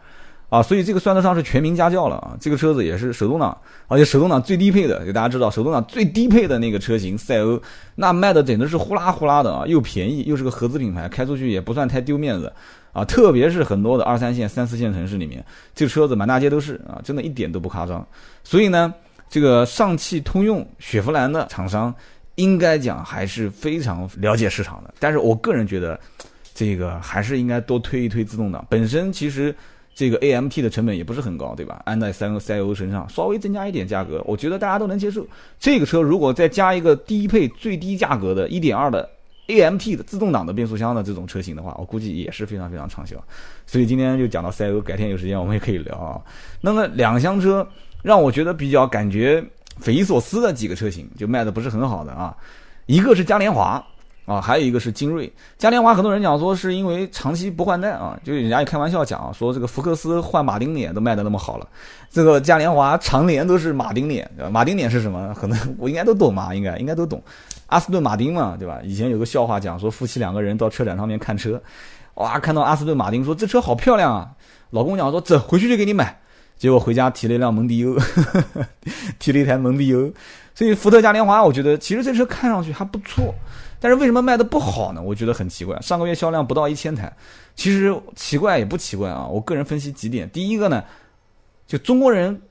[0.49, 2.35] 啊，所以这个算得上是全民家轿了啊！
[2.41, 3.55] 这个车子也是手动挡，
[3.87, 7.61] 而且手动挡最低配的，给大家知道，手动挡最低配的那个车型赛欧，
[7.93, 9.63] 那卖的简直是呼啦呼啦的啊！
[9.67, 12.51] 又便宜，又是个合资品牌，开出去也不算太丢面子
[12.93, 13.05] 啊！
[13.05, 18.03] 特别是很多的二三线、三四线城市里面，这个车子满大街都是啊，真的一点都不夸张。
[18.43, 18.91] 所以呢，
[19.29, 21.93] 这个上汽通用、雪佛兰的厂商，
[22.35, 24.91] 应该讲还是非常了解市场的。
[24.97, 25.99] 但是我个人觉得，
[26.55, 29.55] 这个还是应该多推一推自动挡，本身其实。
[29.99, 31.81] 这个 A M T 的成本也不是很高，对吧？
[31.83, 35.27] 安在三个赛欧身上，稍微增加一点价格，我觉得大家都能接受。
[35.59, 39.09] 这个车如果再加一个低配最低价格的1.2的
[39.47, 43.17] A M T 的自动挡的变速箱的这种车型的话，我估计也是非常非常畅销。
[43.67, 46.21] 所以今天就讲到赛欧，改天有时间我们也可以聊啊。
[46.61, 47.67] 那么两厢车
[48.01, 49.43] 让我觉得比较感觉
[49.81, 52.33] 匪夷所思的几个车型，就卖的不是很好的啊，
[52.85, 53.85] 一个是嘉年华。
[54.29, 61.67] 啊，还有一个是精锐嘉年华，很多人讲说是因为长期不换代啊，就人家也开玩笑讲说这个福克斯换马丁脸都卖的那么好了，
[62.11, 64.49] 这个嘉年华常年都是马丁脸，对吧？
[64.51, 65.33] 马丁脸是什么？
[65.33, 67.19] 可能我应该都懂嘛，应该应该都懂，
[67.65, 68.79] 阿斯顿马丁嘛，对吧？
[68.83, 71.59] 以前有个笑话讲说夫妻两个人到车展上面看车，
[72.13, 74.29] 哇，看到阿斯顿马丁说这车好漂亮啊，
[74.69, 76.15] 老公讲说走回去就给你买，
[76.55, 77.97] 结果回家提了一辆蒙迪欧，
[79.17, 80.11] 提了一台蒙迪欧，
[80.53, 83.33] 所以福特嘉年华我觉得其实这车看上去还不错。
[83.79, 85.01] 但是为什么卖的不好呢？
[85.01, 85.79] 我觉得很奇怪。
[85.79, 87.11] 上个月销量不到一千台，
[87.55, 89.25] 其实奇怪也不奇怪啊。
[89.25, 90.83] 我个人分析几点：第一个呢，
[91.65, 92.41] 就中国人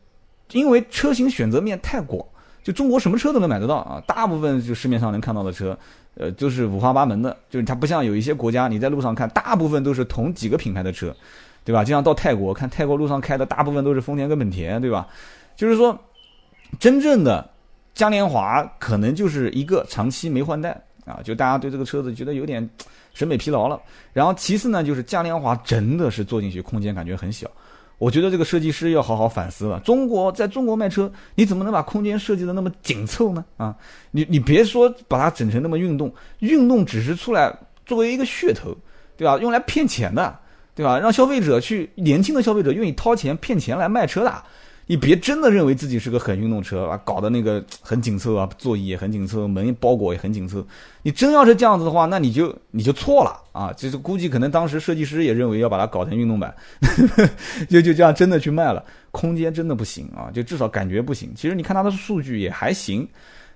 [0.53, 2.25] 因为车型选择面太广，
[2.63, 4.03] 就中国什么车都能买得到啊。
[4.07, 5.79] 大部分就市面上能看到的车，
[6.15, 7.37] 呃，就是五花八门的。
[7.51, 11.15] 就是它不像有一些国家，你在路上看，大部分都是同几个品牌的车，
[11.63, 11.85] 对吧？
[11.85, 15.07] 就像到泰国看泰国路上开的大部分都是丰田跟本田，对吧？
[15.55, 15.99] 就是说，
[16.81, 17.51] 真正的
[17.95, 20.81] 嘉年华可能就是一个长期没换代。
[21.09, 22.69] 啊，就大家对这个车子觉得有点
[23.15, 23.81] 审美疲劳了。
[24.13, 27.51] 然后其次呢，就是嘉年华真的是坐进去空间感觉很小。
[27.97, 29.81] 我觉得这个设计师要好好反思了。
[29.81, 33.45] 中国在中国卖车，你怎么能把空间设计的那么紧凑呢？
[33.57, 33.75] 啊，
[34.13, 37.53] 你你别说把它整成那么运动，运动只是出来
[37.87, 38.77] 作为一个噱头，
[39.17, 39.37] 对吧？
[39.39, 40.39] 用来骗钱的，
[40.77, 40.97] 对吧？
[40.97, 44.45] 让消费者去年轻的消费者愿意掏钱骗钱来卖车的。
[44.89, 50.67] 你别真的认为自己是个很运动车啊，搞得那个很紧凑啊，座椅也很紧凑，门包裹也很紧凑。
[51.03, 53.71] 你真要是这样子的话，那你就你就错了啊！
[53.77, 56.55] 就是估计可能当时设计师也认为要把它搞成运动版，
[57.69, 58.83] 就就这样真的去卖了。
[59.11, 61.31] 空间真的不行啊，就至少感觉不行。
[61.37, 63.07] 其实你看它的数据也还行。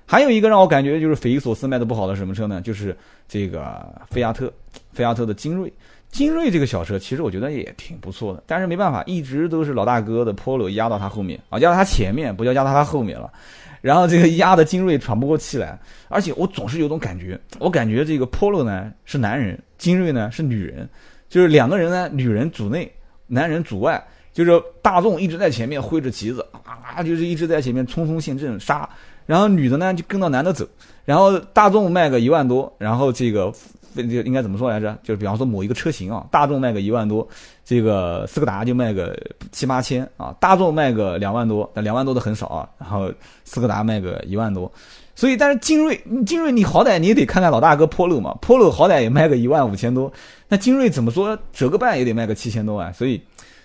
[0.05, 2.61] 还有一个让我感觉就是匪夷所思卖的不好的什么车呢？
[2.61, 2.95] 就是
[3.27, 4.53] 这个菲亚特，
[4.92, 5.73] 菲亚特的精锐。
[6.12, 13.33] 精锐这个小车，其实我觉得也挺不错的，但是没办法，一直都是老大哥的 Polo 压到它后面啊，压到它前面，不叫压到它后面了。
[13.81, 15.77] 然后这个压的精锐喘不过气来，
[16.09, 20.87] 而且我总是有种感觉，我感觉这个 Polo 呢是男人，精锐呢是女人，
[21.31, 22.92] 就是两个人呢，女人主内，
[23.27, 28.87] 男人主外，就是大众一直在前面挥着旗子啊，就是一直在前面冲锋陷阵杀，
[29.25, 30.68] 然后女的呢就跟到男的走，
[31.07, 33.51] 然后大众卖个一万多，然后这个。
[33.94, 34.96] 这应该怎么说来着？
[35.02, 37.26] 就是比方说某一个车型啊，大众卖个一万多，
[37.64, 39.18] 这个斯柯达就卖个
[39.50, 40.35] 七八千啊。
[40.40, 42.68] 大众卖个两万多，但两万多的很少啊。
[42.78, 43.12] 然后
[43.44, 44.70] 斯柯达卖个一万多，
[45.14, 50.12] 所以但是精锐，精锐你好歹你也得看看老大哥 Polo 嘛，Polo 好歹也卖个一万五千多，
[50.48, 53.20] 那精锐怎么说折个半也得卖个七千多万，所以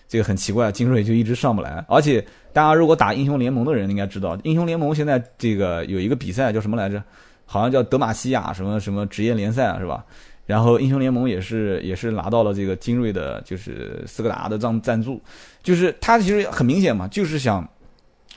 [0.08, 1.84] 这个很奇怪，精锐就一直上不来。
[1.88, 7.02] 而且大家如果打英雄联盟的人应该知道，英雄联盟现在这个有一个比赛叫什么来着？
[7.48, 10.06] 好像叫德玛西亚什么什么职业联赛啊，是吧？
[10.46, 15.20] 然后英雄联盟也是也是拿到了这个精锐的，就是斯柯达的赞赞助，
[15.64, 17.68] 就是他其实很明显嘛，就是想，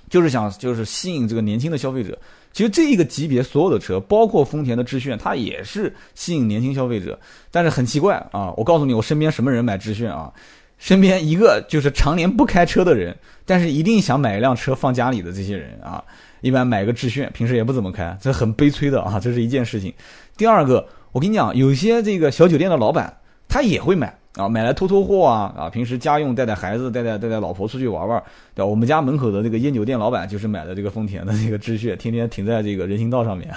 [0.08, 2.18] 就是想就是吸引这个年轻的消费者。
[2.52, 7.16] 其实这一个级别所有的车，包括丰田的致炫，它也是吸引年轻消费者。
[7.52, 10.32] 但是很奇怪啊，我告诉你，我身边什么人买致炫啊？
[10.78, 16.02] 身边一个就是常年不开车的人，但是一定想买一辆车放家里的这些人啊。
[16.40, 19.92] 一般买个致炫，平时也不怎么开，这很悲催的啊，这是一件事情。
[20.36, 23.14] 第二个，我跟你讲，有些这个小酒店的老板，
[23.48, 28.22] 他也会买啊，买来拖拖货啊，啊，平时家用带带孩子，带带带带老婆出去玩玩，
[28.54, 28.66] 对吧？
[28.66, 33.54] 我们家门口的这个烟酒店老板就是买的这个丰田的这个致炫，天天停在这个人行道上面，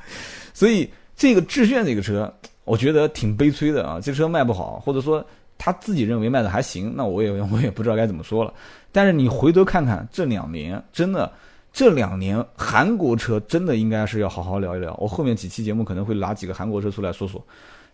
[0.54, 0.88] 所以。
[1.14, 2.32] 这个致炫这个车，
[2.64, 5.24] 我觉得挺悲催的啊，这车卖不好，或者说
[5.58, 8.52] 他自己认为卖的还行，那我也我也不知道该怎么说了。
[8.90, 11.30] 但是你回头看看这两年，真的
[11.72, 14.94] 这两年韩国车真的应该是要好好聊一聊。
[15.00, 17.42] 我后面几期节目可能会拿几个韩国车出来说说，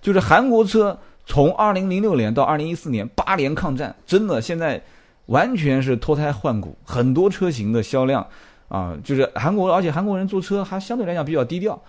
[0.02, 4.82] 就是韩国车从二零零六年到二零一四年八年抗战，真的现在
[5.26, 8.26] 完全是脱胎换骨，很多车型的销量。
[8.68, 11.82] 啊，就是韩国，而且韩国人坐车还相对来讲比较低调。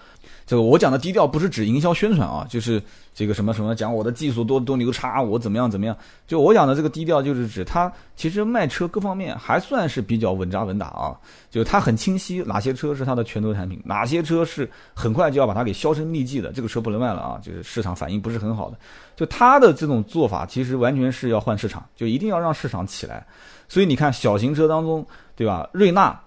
[0.49, 2.81] 这个我讲的低调不是指营销宣传啊，就是
[3.13, 5.95] 这个什么什么讲我的技术多多牛叉，我怎么样怎么样。
[6.25, 11.15] 就我讲的这个低调，就是指他其实卖车各方面还算是比较稳扎稳打啊。
[11.51, 18.77] 就他很清晰哪些车是他的拳头产品，哪些车是很快就要把它给销声匿迹的，这个车不能卖了啊，就是市场反应不是很好的。
[19.15, 23.23] 就他的这种做法，其实完全是要换市场，就一定要让市场起来。
[23.67, 25.69] 所以你看小型车当中，对吧？
[25.73, 26.19] 瑞纳。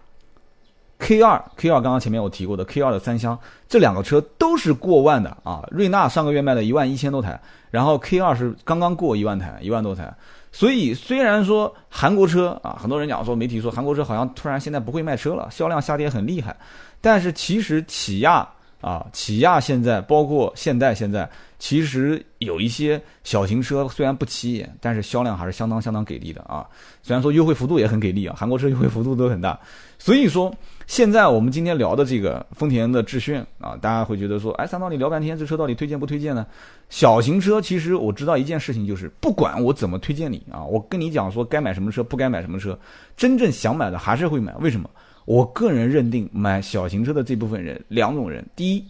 [1.02, 3.36] K 二 K 二，刚刚前面我提过的 K 二的三厢，
[3.68, 5.66] 这两个车都是过万的啊。
[5.68, 7.38] 瑞纳上个月卖了一万一千多台，
[7.72, 10.14] 然后 K 二是刚刚过一万台，一万多台。
[10.52, 16.56] 所以虽然说韩国车啊，很多人讲说媒体说韩国车好像突然现在不会卖车了，销量下跌很厉害，
[17.00, 18.48] 但是其实起亚
[18.80, 26.64] 啊，起亚现在包括现代现在，其实有一些小型车虽然不起眼，但是销量还是相当相当给力的啊。
[27.02, 29.58] 虽然说优惠幅度也很给力啊，韩国车优惠幅度都很大，
[29.98, 30.54] 所以说。
[30.92, 36.46] 现在我们今天聊的这个丰田的致炫啊，大家会觉得说，哎，三刀你聊半天，这车到底推荐不推荐呢？
[36.90, 42.78] 小型车其实我知道一件事情，就是不管我怎么推荐你啊，我跟你讲说该买什么车，不该买什么车，
[43.16, 44.54] 真正想买的还是会买。
[44.60, 44.86] 为什么？
[45.24, 48.84] 我个人认定买小型车的这部分人，两种人，第一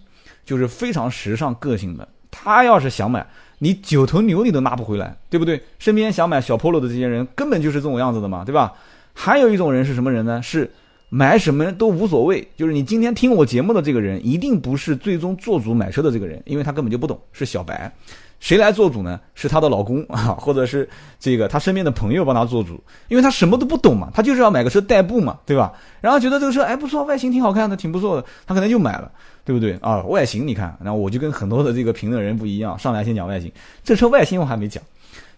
[0.45, 3.25] 就是非常时尚个性的，他要是想买，
[3.61, 5.63] 你九头牛你都拉不回来，对不对？
[5.79, 8.73] 身边想买小 Polo 的这些人，根本就是这种样子的嘛，对吧？
[9.13, 10.43] 还有一种人是什么人呢？
[10.43, 10.69] 是。
[11.15, 17.93] 买什么都无所谓，就是你今天听我节目的这个人，一定不是最终做主买车的这个人，因为他根本就不懂，是小白。
[18.41, 19.21] 谁来做主呢？
[19.35, 20.89] 是她的老公 啊，或者是
[21.21, 25.75] 这个她身边的朋友帮她做主，因为她什么都不懂嘛，她就是要买个车代步嘛，对吧？
[26.01, 29.13] 然后觉得这个车哎不错，外形挺好看的，挺不错的，她可能就买了，
[29.45, 30.01] 对不对啊？
[30.05, 33.53] 外形你看，然后我就跟很多的这个评论人不一样，上来先讲外形，
[33.85, 34.83] 这车外形我还没讲，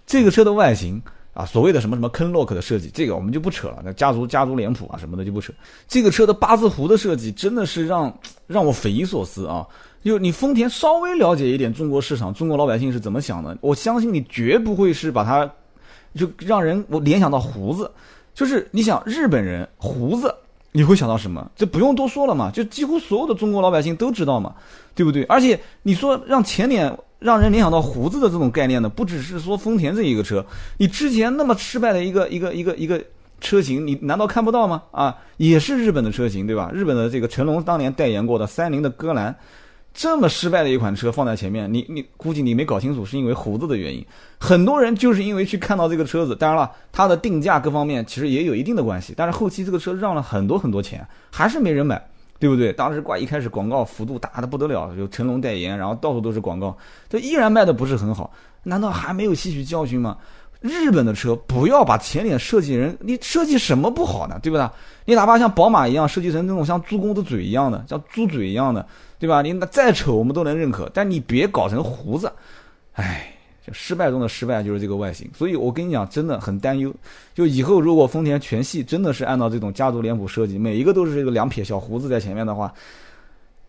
[0.06, 1.02] 这个车的外形。
[1.34, 3.82] 啊，所谓的什么什么坑 lock 的设计，这个我们就不扯了。
[3.84, 5.52] 那家族家族脸谱啊什么的就不扯。
[5.88, 8.16] 这个车的八字胡的设计真的是让
[8.46, 9.66] 让我匪夷所思啊！
[10.04, 15.44] 就你丰田稍微了解一点中国市场，中国老百姓是怎么想的，我相信你绝不会是把它
[16.14, 17.90] 就让人我联想到胡子。
[18.32, 20.32] 就是你想日本人胡子，
[20.70, 21.50] 你会想到什么？
[21.56, 24.54] 这不用多说了嘛，就几乎所有的中国老百姓都知道嘛，
[24.94, 25.24] 对不对？
[25.24, 26.96] 而且你说让前脸。
[27.24, 30.44] 让人联想到胡子的这种概念呢，不只是说丰田这一个车，
[30.76, 33.02] 你之前那么失败的一个一个一个一个
[33.40, 34.82] 车型，你难道看不到吗？
[34.90, 36.70] 啊，也是日本的车型，对吧？
[36.74, 39.34] 日本的这个成龙当年代言过的三菱的戈兰，
[39.94, 44.04] 这么失败的一款车放在前面，你你估计你没搞清楚是因为胡子的原因。
[44.38, 52.06] 很多人就是因为去看到这个车子，当然了，它的定价各方面其实也有一定的关系，但是后期这个车让了很多很多钱，还是没人买。
[52.44, 52.70] 对不对？
[52.74, 56.76] 当时挂一开始广告幅度大的不得了，有成龙代言，然后到处都是广告，
[57.08, 58.30] 这依然卖的不是很好。
[58.64, 60.18] 难道还没有吸取教训吗？
[60.60, 64.38] 日本的车不要把前脸设计人，你设计什么不好呢？
[64.42, 64.68] 对不对？
[65.06, 68.86] 你哪怕像宝马一样设计成那种像猪公的嘴一样的，像猪嘴一样的，
[69.18, 69.40] 对吧？
[69.40, 72.30] 你那再丑我们都能认可，但你别搞成胡子，
[72.92, 73.33] 唉。
[73.72, 76.94] 失败中的失败就是这个外形，所以我跟你讲，真的很担忧。
[77.34, 82.72] 就以后如果丰田全系真的是按照这种家族脸谱设计，每一个都是这个两撇小胡子在前面的话，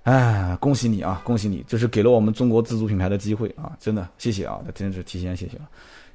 [0.03, 3.71] 哎，恭喜你啊，恭喜你，这是给了我们中国自主品牌的机会啊！
[3.79, 5.63] 真的，谢谢啊，那真是提前谢谢了。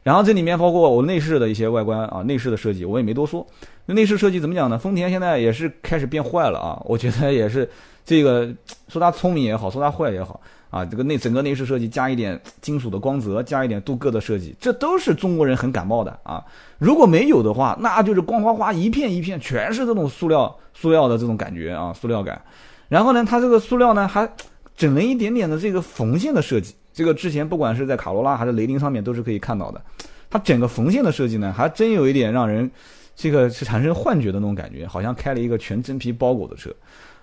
[0.03, 3.47] 然后这里面包括我内饰的一些外观啊，内饰的设计我也没多说。
[3.85, 4.79] 那内饰设计怎么讲呢？
[4.79, 7.69] 丰田现在也是开始变坏了啊，我觉得也是
[8.11, 8.53] 这个
[8.89, 10.41] 说它聪明也好，说它坏也好。
[10.69, 16.45] 啊，这个内整个内饰设计加一点金属的光泽，加一点镀铬的设计，这都是中国人很感冒的啊。
[16.79, 22.43] 如果没有的话，那就是光滑滑一片一片，全是这种塑料塑料的这种感觉啊，塑料感。
[22.89, 24.29] 然后呢，它这个塑料呢还
[24.77, 29.81] 整了一点点的这个缝线的设计，这个之前不管是在卡罗拉还是雷凌上面都是可以看到的。
[30.29, 32.69] 它整个缝线的设计呢，还真有一点让人
[33.15, 36.71] 这个是产生幻觉的那种感觉，好像开了一个全真皮包裹的车。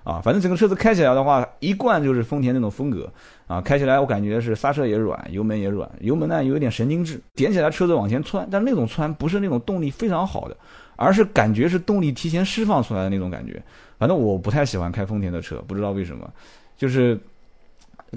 [0.08, 3.12] 啊，反正整个车子开起来的话，一贯就是丰田那种风格
[3.46, 3.60] 啊。
[3.60, 10.56] 开起来我感觉是刹车也软，油门也软，油门呢有一点神经质，点起来车子往前窜，但那种窜不是那种动力非常好的，
[10.96, 13.62] 而是感觉是动力提前释放出来的那种感觉。
[14.00, 16.26] 反正我不太喜欢开丰田的车，不知道为什么，
[16.78, 17.20] 就是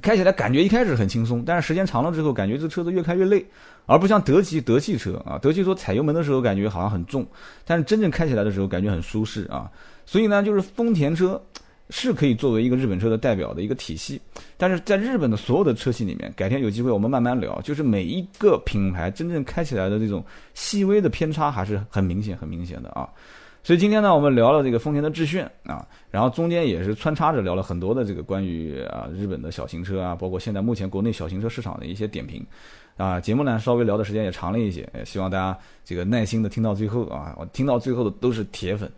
[0.00, 3.44] 开起来感觉一开始很轻松，但是时间长了之后，感觉这车子越开越累，
[3.86, 7.26] 而不像德系德系车啊，德系说踩油门的时候感觉好像很重，
[7.64, 9.68] 但是真正开起来的时候感觉很舒适啊。
[10.06, 11.42] 所以呢，就是丰田车。
[11.90, 14.20] 是可以作为一个日本车的代表的一个体系，
[14.56, 20.24] 但是在日本的所有的车系里面，改天有机会我们慢慢聊，就是每一个品牌真正开起来的这种
[20.54, 23.08] 细微的偏差还是很明显、很明显的啊。
[23.62, 32.42] 所以今天呢，我们聊了这个丰田的致炫啊，然后中间也是穿插着聊了很多的这个关于啊日本的小型车啊，包括现在目前国内小型车市场的一些点评
[32.96, 33.20] 啊。
[33.20, 38.90] 节目呢稍微聊的时间也长了一些，也希望大家这个耐心的听到最后啊，我听到最后的都是铁粉。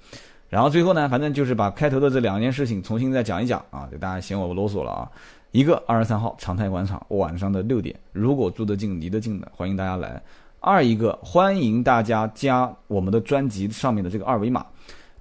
[0.53, 5.11] 然后最后呢，反正就是把开头的这两件事情重新再讲一讲啊，给大家嫌我啰嗦了啊。
[5.51, 10.23] 一个二十三号长泰广场晚上的六点，如果住得近、离得近的，欢迎大家来。
[10.61, 14.67] 二一个欢迎大家加我们的专辑上面的这个二维码，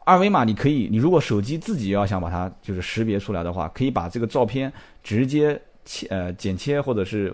[0.03, 4.69] 二维码你可以，你如果手机自己要想把它就是识别出来的话，可以把这个照片
[5.01, 7.33] 直接切呃剪切或者是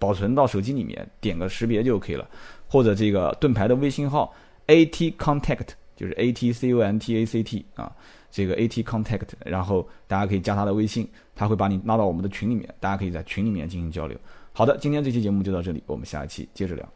[0.00, 2.26] 保存到手机里面，点个识别就可以了。
[2.66, 4.34] 或者这个盾牌的微信号
[4.66, 5.68] AT Contact。
[5.96, 7.90] 就是 A T C O N T A C T 啊，
[8.30, 14.16] 这个 A T Contact，然后大家可以加他的微信，他会把你拉到我们的群里面，大家可以在群里面进行交流。
[14.52, 16.88] 好的，今天这期节目就到这里，我们下一期接着聊。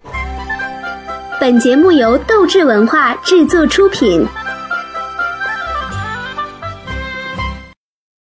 [1.41, 4.27] 本节目由斗志文化制作出品。